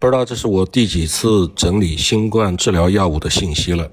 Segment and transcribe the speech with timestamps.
[0.00, 3.86] 不知道这是我第几次整理新冠治疗药物的信息了。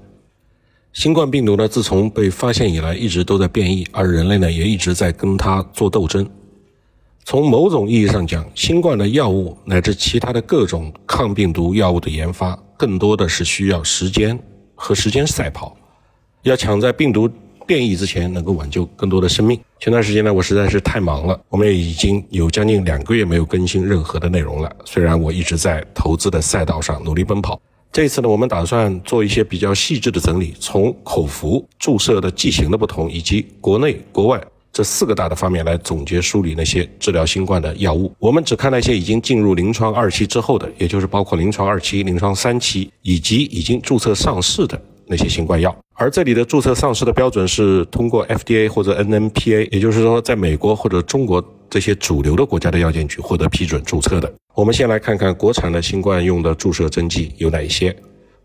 [0.94, 6.26] 新冠病毒呢，自从被发现以来，一直都在变异，而人类呢，也一直在跟它做斗争。
[7.26, 14.42] 从某种意义上讲，新冠的药物乃至其他的各种抗病毒药物的研发，更多的是需要时间
[14.74, 15.76] 和时间赛跑，
[16.40, 17.28] 要抢在病毒。
[17.68, 19.60] 变异之前能够挽救更多的生命。
[19.78, 24.74] 前段时间呢，我实在是太忙了，我们也已经有将近两个月没有更新任何的内容了。
[24.86, 27.60] 虽然我一直在投资的赛道上努力奔跑，
[27.92, 34.42] 这次呢，我们打算做一些比较细致的整理，从口服、注射的剂型的不同，以及国内国外
[34.72, 38.10] 这四个大的方面来总结梳理那些治疗新冠的药物。
[38.18, 44.80] 我们只看那些已经进入临床二期之后的，也就是包括临床二期、临床三期以及已经注册上市的。
[45.08, 54.32] 那些新冠药，而这里的注册上市的标准是通过 FDA 或者 NMPA，也就是说，在美国或者中国这些主流的国家的药监局获得批准注册的。
[54.54, 57.94] 我们先来看看国产的新冠用的注射针剂有哪一些。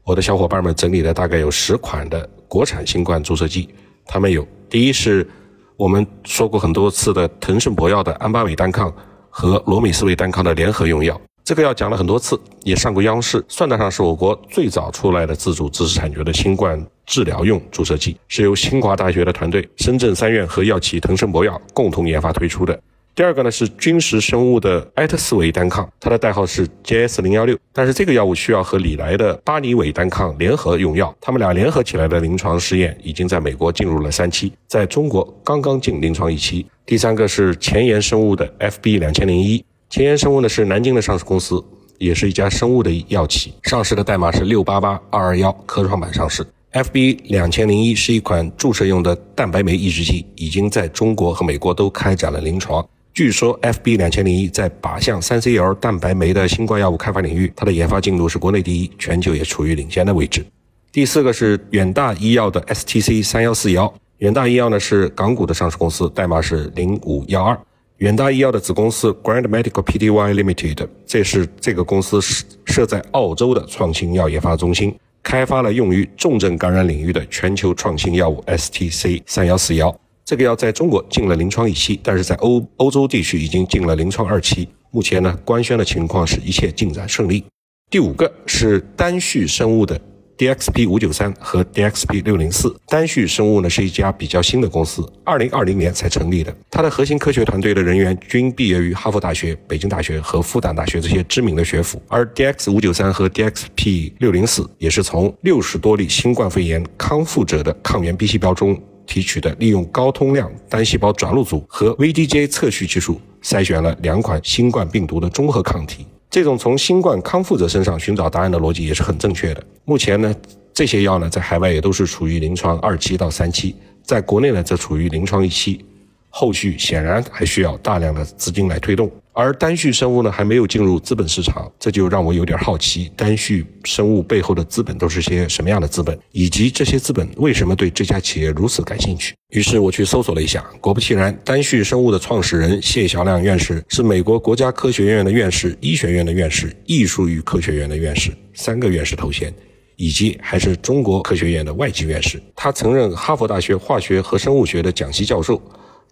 [0.03, 3.69] 我的小伙伴们整理了大概有十款的国产新冠注射剂，
[4.05, 5.27] 它们有：第一是
[5.75, 8.93] 我们说过很多次的腾盛博药的安巴韦单抗
[9.29, 11.19] 和罗米斯韦单抗的联合用药。
[11.45, 22.79] 这个药讲了很多次，也上过央视，算得上是我国最早出来的自主知识产权的新冠治疗用注射剂，是由清华大学的团队、深圳三院和药企腾盛博药共同研发推出的。
[23.13, 36.65] 第二个呢是君实生物的埃特斯韦单抗，它的代号是 JS 零幺六，但是这个药物需要和李来的巴尼韦单抗联合用药，他们俩联合起来的临床试验已经在美国进入了三期，在中国刚刚进临床一期。
[36.85, 39.63] 第三个是前沿生物的 FB 两千零一。
[39.93, 41.63] 前沿生物呢是南京的上市公司，
[41.99, 46.43] 也是一家生物的药企，上市的代码是六八八二二幺，科创板上市。
[46.71, 52.83] FB 两千零一是一款注射用的蛋白酶抑制剂，已经在中国和美国都开展了临床。
[53.13, 60.43] 据说 FB 两千零一在靶向三 CL 蛋白酶的新冠药物开发领域，它的研发进度是国内第一，全球也处于领先的位置。
[60.91, 67.55] 第四个是远大医药的 STC 三幺四幺，远大医药呢是港股的上市公司，代码是零五幺二。
[67.97, 72.19] 远大医药的子公司 Grand Medical Pty Limited，这是这个公司
[72.65, 79.95] 设在澳洲的创新药研发中心，开发了用于重症感染领域的全球创新药物 STC 三幺四幺。
[80.25, 84.67] 这个药在中国进了临床一期，但是在欧欧洲地区已经进了临床二期。
[84.89, 87.45] 目前呢，官宣的情况是一切进展顺利。
[87.89, 89.99] 第五个是单旭生物的。
[90.37, 96.55] DXP 五九三和 DXP 六零四，单旭生物呢是一家比较新的公司，二零二零年才成立的。
[96.71, 102.01] 它的核心科学团队的人员均毕业于哈佛大学、北京大学和复旦大学这些知名的学府。
[102.07, 116.07] 而 DX 五九三和 DXP 六零四也是从六十多例新冠肺炎康复者的抗原 B 细胞中提取的，利用高通量单细胞转录组和 VDJ 测序技术筛选了两款新冠病毒的中和抗体。
[116.33, 119.63] 这种从新冠康复者身上寻找答案的逻辑也是很正确的。
[119.85, 120.33] 目前呢，
[120.73, 125.85] 这些药呢在海外也都是处于临床二期到三期，在国内呢则处于临床一期。
[126.31, 139.33] 后续显然还需要大量的资金来推动，而单旭生物呢还没有进入资本市场，这就让我有点好奇，单旭生物背后的资本都是些什么样的资本，以及这些资本为什么对这家企业如此感兴趣？
[139.49, 149.51] 于是我去搜索了一下，果不其然，单旭生物的创始人谢晓亮院士是美国国家科学院的院士、医学院的院士、艺术与科学院的院士，三个院士头衔，
[149.95, 152.39] 以及还是中国科学院的外籍院士。
[152.55, 155.59] 他曾任哈佛大学化学和生物学的讲席教授。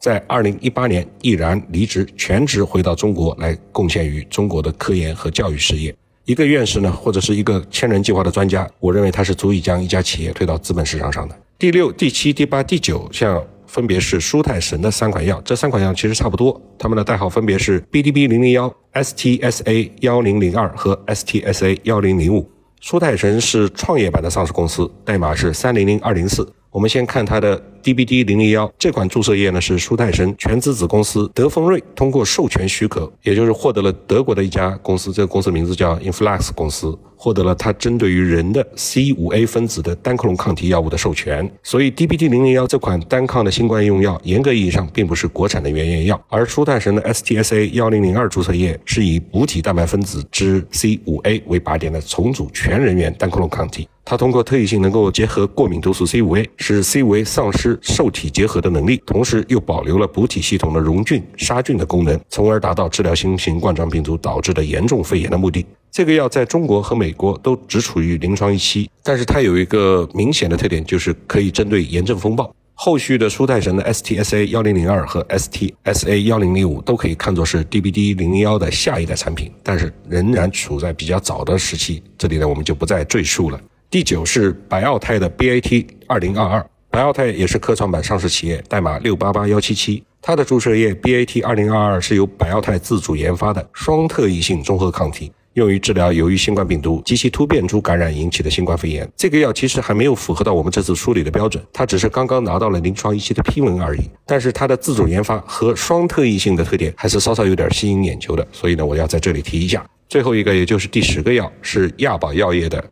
[0.01, 5.95] 在二零一八年毅然离职，全职回到中国来贡献于中国的科研和教育事业。
[6.25, 11.37] 一个院士呢，或者是一个千人计划的专家，我认为他是足以将一家企业推到资本市场上的。
[11.59, 22.49] 第六、第七、第八、第九项分别是舒泰神的三款药，这三款药其实差不多，它们的代号分别是 BDB 零零幺、STSA 幺零零二和 STSA 幺零零五。
[22.79, 26.51] 舒泰神是创业板的上市公司，代码是三零零二零四。
[26.71, 36.97] 我们先看它的 DBD 零零幺这款注射液呢，是舒泰神全资子公司德丰瑞通过授权许可，也就是获得了德国的一家公司，这个公司名字叫 Influx 公司。
[37.23, 53.87] 获得了它针对于人的 C 五 A 分子的单克隆抗体药物的授权，所以 DBD 零零幺这款单抗的新冠用药，严格意义上并不是国产的原研药，而舒泰神的 STSA 幺零零二注射液是以补体蛋白分子之 C 五 A 为靶点的重组全人源单克隆抗体。
[54.03, 65.65] 它通过特异性能够结合过敏毒素 C 五 A，使 C 五 A 丧失受体结合的能力，同时又保留了补体系统的溶菌杀菌的功能，从而达到治疗新型冠状病毒导致的严重肺炎的目的。
[65.91, 72.53] 这个药在中国和美国都只处于临床一期，但是它有一个明显的特点，就是可以针对炎症风暴。
[72.73, 82.01] 后续的舒泰神的 STSA 幺零零二和 STSA 幺零零五都可以看作是 DBD 零零幺的下一代产品，但是仍然处在比较早的时期。
[82.17, 83.61] 这里呢，我们就不再赘述了。
[83.91, 90.03] 第九是百奥泰的 BAT 二零二二，百奥泰也是科创板上市企业，代码六八八幺七七。
[90.21, 95.31] 它的注射液 BAT 二零二二是由百奥泰自主研发的双特异性综合抗体。
[95.53, 99.09] 用于治疗由于新冠病毒及其突变株感染引起的新冠肺炎。
[99.15, 104.01] 这个药其实还没有符合到我们这次梳理的标准，它只是刚刚拿到了临床一期的批文而已。
[104.25, 109.81] 但是它的自主研发和双特异性的特点还是稍稍有点吸引眼球的，所以呢，我要在这里提一下。
[110.09, 112.83] 最后一个，也就是第十个药是亚宝药业的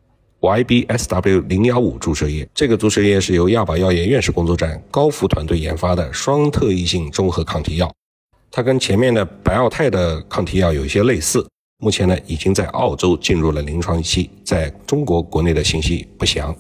[0.42, 2.48] YBSW 零幺五注射液。
[2.54, 7.92] 这个注射液是由亚宝药业院士工作站高福团队研发的双特异性中和抗体药，
[8.50, 11.46] 它跟前面的白奥泰的抗体药有一些类似。
[11.82, 16.56] 目前呢，已经在澳洲进入了临床期，在中国国内的信息不详。